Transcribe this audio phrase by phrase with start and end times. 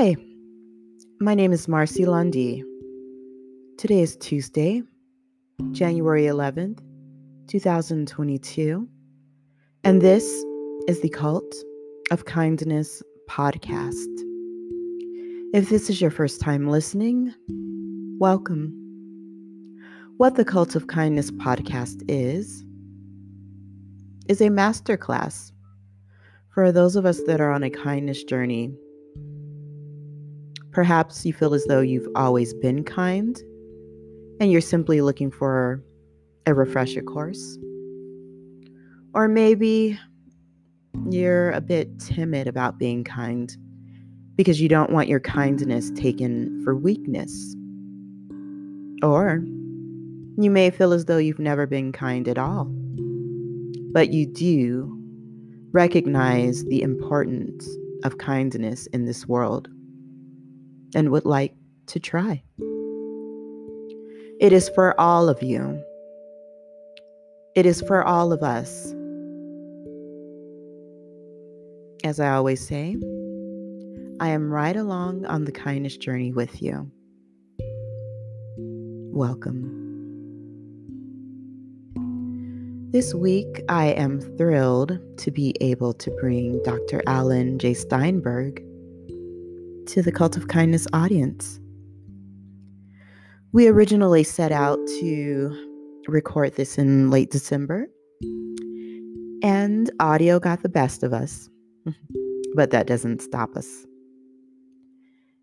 [0.00, 0.16] Hi,
[1.20, 2.64] my name is Marcy Lundy.
[3.76, 4.82] Today is Tuesday,
[5.72, 6.78] January 11th,
[7.48, 8.88] 2022,
[9.84, 10.24] and this
[10.88, 11.54] is the Cult
[12.10, 14.08] of Kindness podcast.
[15.52, 17.34] If this is your first time listening,
[18.18, 18.72] welcome.
[20.16, 22.64] What the Cult of Kindness podcast is,
[24.28, 25.52] is a masterclass
[26.54, 28.74] for those of us that are on a kindness journey
[30.72, 33.36] Perhaps you feel as though you've always been kind
[34.40, 35.82] and you're simply looking for
[36.46, 37.58] a refresher course.
[39.14, 39.98] Or maybe
[41.10, 43.56] you're a bit timid about being kind
[44.36, 47.56] because you don't want your kindness taken for weakness.
[49.02, 49.42] Or
[50.38, 52.66] you may feel as though you've never been kind at all,
[53.92, 54.96] but you do
[55.72, 57.68] recognize the importance
[58.04, 59.68] of kindness in this world
[60.94, 61.54] and would like
[61.86, 62.42] to try.
[64.40, 65.82] It is for all of you.
[67.54, 68.94] It is for all of us.
[72.04, 72.96] As I always say,
[74.20, 76.90] I am right along on the kindness journey with you.
[79.12, 79.76] Welcome.
[82.92, 87.02] This week, I am thrilled to be able to bring Dr.
[87.06, 87.74] Alan J.
[87.74, 88.64] Steinberg
[89.90, 91.58] to the Cult of Kindness audience.
[93.52, 97.88] We originally set out to record this in late December,
[99.42, 101.50] and audio got the best of us,
[102.54, 103.66] but that doesn't stop us.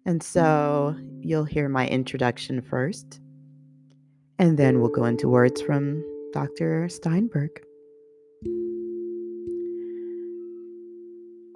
[0.05, 3.19] And so you'll hear my introduction first,
[4.39, 6.01] and then we'll go into words from
[6.31, 6.87] Dr.
[6.87, 7.51] Steinberg.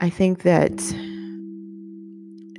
[0.02, 0.82] I think that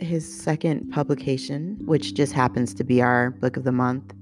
[0.02, 4.12] his second publication, which just happens to be our book of the month,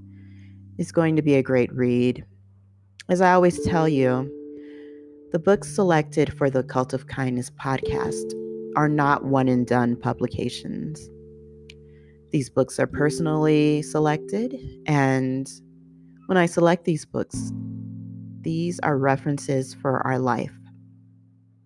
[0.79, 2.25] is going to be a great read.
[3.09, 4.31] As I always tell you,
[5.33, 8.35] the books selected for the Cult of Kindness podcast
[8.77, 11.09] are not one and done publications.
[12.31, 15.51] These books are personally selected, and
[16.27, 17.53] when I select these books,
[18.43, 20.53] these are references for our life.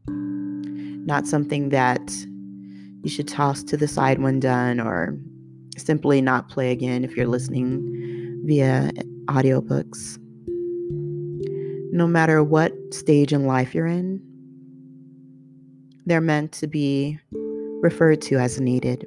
[0.09, 2.01] Not something that
[3.05, 5.17] you should toss to the side when done or
[5.77, 8.91] simply not play again if you're listening via
[9.27, 10.19] audiobooks.
[11.93, 14.23] No matter what stage in life you're in,
[16.07, 17.19] they're meant to be
[17.83, 19.07] referred to as needed.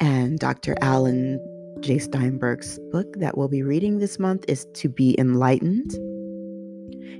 [0.00, 0.76] And Dr.
[0.80, 1.38] Alan
[1.80, 1.98] J.
[1.98, 5.92] Steinberg's book that we'll be reading this month is To Be Enlightened.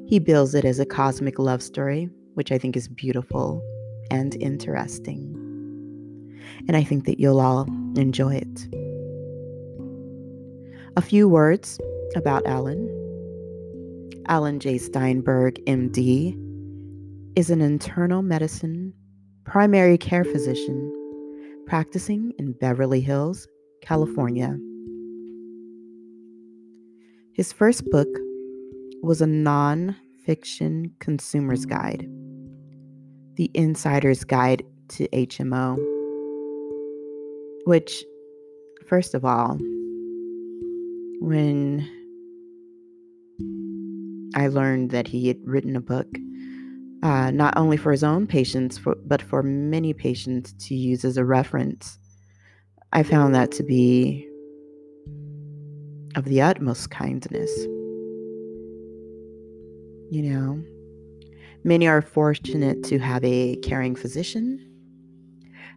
[0.09, 3.63] He bills it as a cosmic love story, which I think is beautiful
[4.12, 5.31] and interesting.
[6.69, 7.62] And I think that you'll all
[7.97, 8.69] enjoy it.
[10.97, 11.81] A few words
[12.15, 12.91] about Alan.
[14.28, 14.77] Alan J.
[14.77, 16.37] Steinberg, MD,
[17.37, 18.93] is an internal medicine
[19.45, 20.93] primary care physician
[21.67, 23.49] practicing in Beverly Hills,
[23.81, 24.59] California.
[27.33, 28.09] His first book
[29.03, 29.97] was a non
[30.27, 32.06] fiction consumer's guide
[33.37, 35.76] the Insider's Guide to HMO,
[37.65, 38.04] which,
[38.87, 39.59] first of all,
[41.20, 41.88] when
[44.34, 46.09] I learned that he had written a book,
[47.03, 51.16] uh, not only for his own patients, for, but for many patients to use as
[51.16, 51.98] a reference,
[52.92, 54.28] I found that to be
[56.15, 57.50] of the utmost kindness.
[60.10, 60.62] You know,
[61.65, 64.69] Many are fortunate to have a caring physician.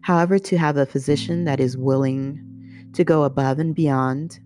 [0.01, 2.41] However, to have a physician that is willing
[2.93, 4.39] to go above and beyond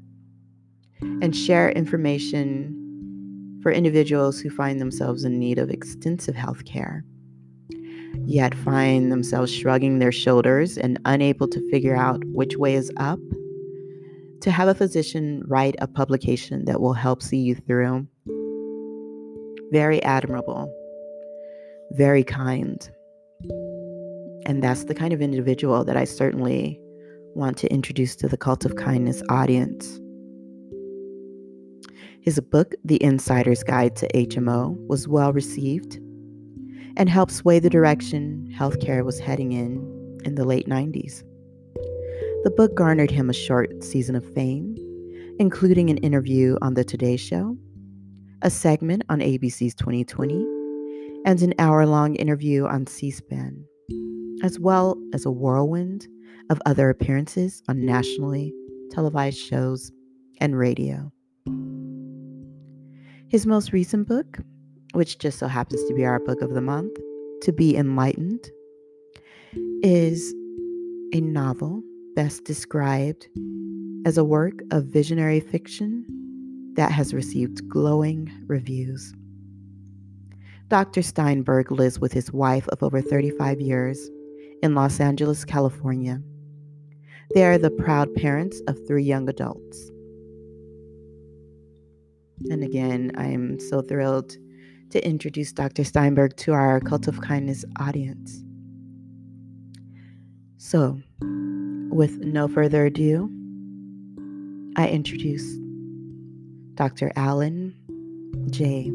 [1.02, 7.06] and share information for individuals who find themselves in need of extensive health care,
[8.26, 13.20] yet find themselves shrugging their shoulders and unable to figure out which way is up,
[14.42, 18.06] to have a physician write a publication that will help see you through.
[19.72, 20.70] Very admirable
[21.92, 22.90] very kind.
[24.46, 26.80] And that's the kind of individual that I certainly
[27.36, 30.00] want to introduce to the Cult of Kindness audience.
[32.22, 36.00] His book, The Insider's Guide to HMO, was well received
[36.98, 41.24] and helped sway the direction healthcare was heading in in the late 90s.
[42.44, 44.76] The book garnered him a short season of fame,
[45.40, 47.58] including an interview on The Today Show,
[48.42, 50.59] a segment on ABC's 2020,
[51.26, 53.66] and an hour long interview on C SPAN.
[54.44, 56.08] as well as a whirlwind
[56.50, 58.54] of other appearances on nationally
[58.92, 59.92] televised shows
[60.40, 61.12] and radio.
[63.28, 64.40] His most recent book,
[64.94, 66.96] which just so happens to be our book of the month,
[67.44, 68.50] To Be Enlightened,
[69.84, 70.34] is
[71.14, 71.84] a novel
[72.16, 73.28] best described
[74.06, 76.06] as a work of visionary fiction
[76.76, 79.14] that has received glowing reviews.
[80.70, 81.02] Dr.
[81.02, 84.08] Steinberg lives with his wife of over 35 years
[84.62, 86.22] in Los Angeles, California.
[87.34, 89.90] They are the proud parents of three young adults.
[92.52, 94.38] And again, I am so thrilled
[94.92, 95.84] to introduce Dr.
[95.84, 98.44] Steinberg to our Cult of Kindness audience.
[100.58, 101.02] So,
[101.90, 103.28] with no further ado,
[104.78, 105.58] I introduce
[106.76, 107.12] Dr.
[107.16, 107.74] Alan
[108.52, 108.92] J.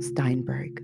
[0.00, 0.82] Steinberg.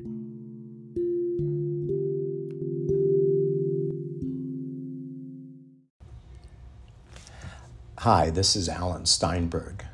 [7.99, 9.85] Hi, this is Alan Steinberg,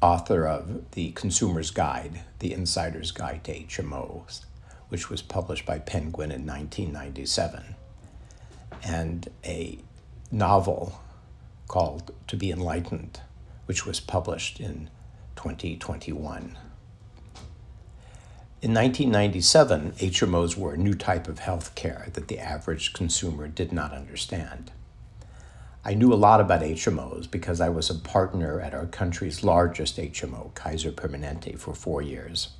[0.00, 4.46] author of The Consumer's Guide, The Insider's Guide to HMOs,
[4.88, 7.74] which was published by Penguin in 1997,
[8.82, 9.78] and a
[10.32, 11.00] novel
[11.68, 13.20] called To Be Enlightened,
[13.66, 14.88] which was published in
[15.36, 16.56] 2021.
[18.62, 23.72] In 1997, HMOs were a new type of health care that the average consumer did
[23.72, 24.70] not understand.
[25.82, 29.96] I knew a lot about HMOs because I was a partner at our country's largest
[29.96, 32.50] HMO, Kaiser Permanente, for four years.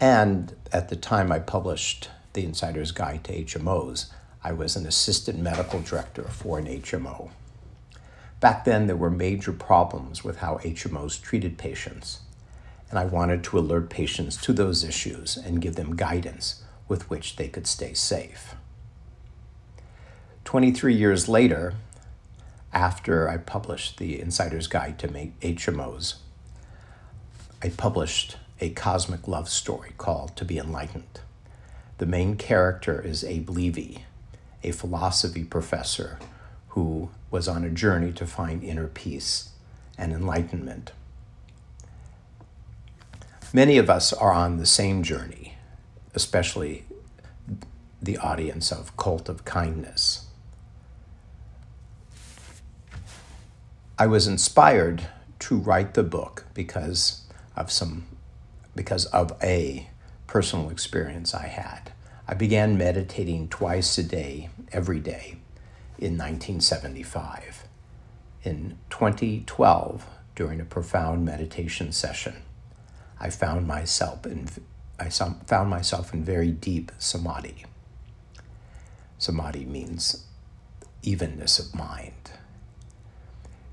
[0.00, 4.06] And at the time I published The Insider's Guide to HMOs,
[4.42, 7.30] I was an assistant medical director for an HMO.
[8.40, 12.18] Back then, there were major problems with how HMOs treated patients,
[12.94, 17.34] and I wanted to alert patients to those issues and give them guidance with which
[17.34, 18.54] they could stay safe.
[20.44, 21.74] 23 years later,
[22.72, 26.18] after I published The Insider's Guide to HMOs,
[27.60, 31.20] I published a cosmic love story called To Be Enlightened.
[31.98, 34.04] The main character is Abe Levy,
[34.62, 36.20] a philosophy professor
[36.68, 39.48] who was on a journey to find inner peace
[39.98, 40.92] and enlightenment.
[43.54, 45.54] Many of us are on the same journey,
[46.12, 46.86] especially
[48.02, 50.26] the audience of Cult of Kindness.
[53.96, 55.06] I was inspired
[55.38, 58.06] to write the book because of some
[58.74, 59.88] because of a
[60.26, 61.92] personal experience I had.
[62.26, 65.36] I began meditating twice a day, every day,
[65.96, 67.68] in 1975.
[68.42, 72.42] In 2012, during a profound meditation session,
[73.20, 74.48] I found myself in
[74.98, 77.64] I found myself in very deep samadhi.
[79.18, 80.24] Samadhi means
[81.02, 82.32] evenness of mind.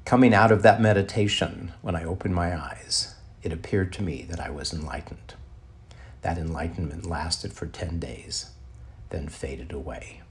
[0.04, 4.40] Coming out of that meditation, when I opened my eyes, it appeared to me that
[4.40, 5.36] I was enlightened.
[6.22, 8.52] That enlightenment lasted for 10 days,
[9.10, 10.22] then faded away.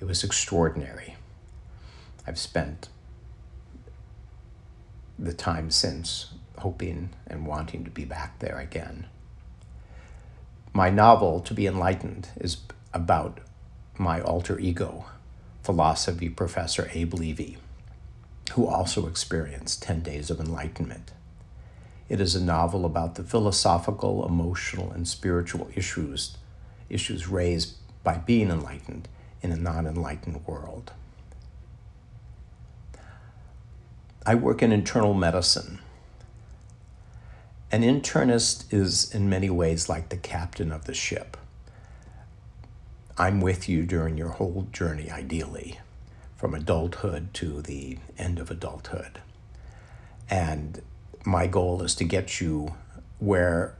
[0.00, 1.16] It was extraordinary.
[2.26, 2.88] I've spent
[5.18, 9.06] the time since hoping and wanting to be back there again.
[10.72, 12.58] My novel, To Be Enlightened, is
[12.92, 13.40] about
[13.96, 15.06] my alter ego,
[15.62, 17.58] philosophy professor Abe Levy
[18.52, 21.12] who also experienced 10 days of enlightenment.
[22.08, 26.36] It is a novel about the philosophical, emotional, and spiritual issues,
[26.88, 29.08] issues raised by being enlightened
[29.42, 30.92] in a non enlightened world.
[34.26, 35.80] I work in internal medicine.
[37.74, 41.36] An internist is, in many ways, like the captain of the ship.
[43.18, 45.80] I'm with you during your whole journey, ideally
[46.36, 49.20] from adulthood to the end of adulthood.
[50.30, 50.82] And
[51.24, 52.76] my goal is to get you
[53.18, 53.74] where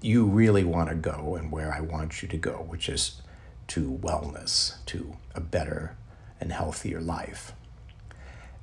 [0.00, 3.22] you really want to go and where I want you to go, which is
[3.68, 5.96] to wellness, to a better
[6.40, 7.52] and healthier life.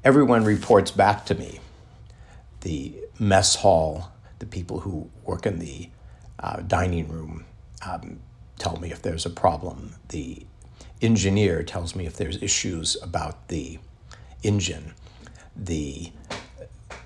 [0.03, 1.61] Everyone reports back to me
[2.59, 5.89] the mess hall, the people who work in the
[6.39, 7.45] uh, dining room
[7.85, 8.19] um,
[8.57, 9.95] tell me if there's a problem.
[10.09, 10.45] The
[11.01, 13.79] engineer tells me if there's issues about the
[14.43, 14.93] engine.
[15.55, 16.11] The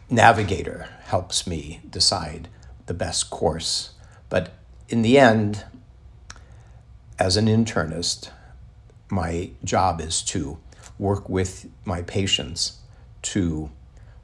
[0.10, 2.50] navigator helps me decide
[2.86, 3.92] the best course.
[4.30, 4.54] But
[4.88, 5.66] in the end,
[7.18, 8.32] as an internist,
[9.10, 10.58] my job is to
[10.98, 12.80] work with my patients
[13.22, 13.70] to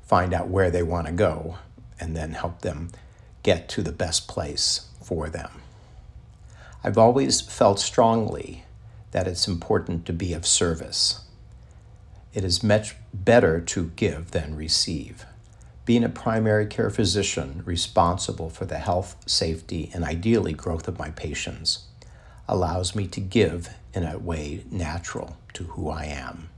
[0.03, 1.57] find out where they want to go
[1.99, 2.91] and then help them
[3.43, 5.61] get to the best place for them.
[6.83, 8.63] I've always felt strongly
[9.11, 11.21] that it's important to be of service.
[12.33, 15.25] It is much better to give than receive.
[15.85, 21.11] Being a primary care physician responsible for the health, safety, and ideally growth of my
[21.11, 21.85] patients
[22.47, 26.49] allows me to give in a way natural to who I am.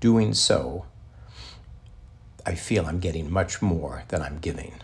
[0.00, 0.86] Doing so,
[2.46, 4.74] I feel I'm getting much more than I'm giving.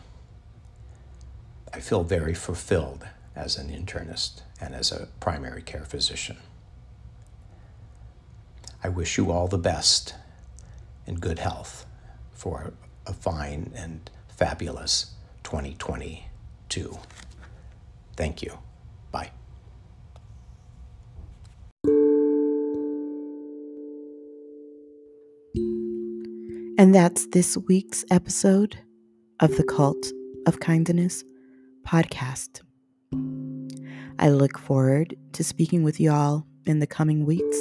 [1.73, 6.38] I feel very fulfilled as an internist and as a primary care physician.
[8.83, 10.14] I wish you all the best
[11.07, 11.87] and good health
[12.33, 12.73] for
[13.07, 15.14] a fine and fabulous
[15.45, 16.99] 2022.
[18.17, 18.59] Thank you.
[19.12, 19.31] Bye.
[26.81, 28.79] And that's this week's episode
[29.41, 30.13] of the Cult
[30.47, 31.23] of Kindness
[31.87, 32.63] podcast.
[34.19, 37.59] I look forward to speaking with y'all in the coming weeks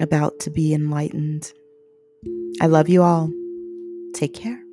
[0.00, 1.52] about to be enlightened.
[2.58, 3.30] I love you all.
[4.14, 4.63] Take care.